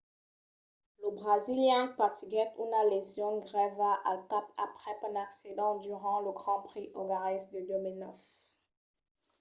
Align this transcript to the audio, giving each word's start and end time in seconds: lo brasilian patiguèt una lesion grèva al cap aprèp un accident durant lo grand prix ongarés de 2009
lo 1.01 1.09
brasilian 1.19 1.85
patiguèt 1.99 2.51
una 2.65 2.81
lesion 2.93 3.33
grèva 3.47 3.91
al 4.09 4.19
cap 4.31 4.45
aprèp 4.65 4.99
un 5.09 5.15
accident 5.27 5.73
durant 5.85 6.19
lo 6.25 6.31
grand 6.41 6.61
prix 6.69 6.87
ongarés 7.01 7.43
de 7.53 7.59
2009 7.69 8.19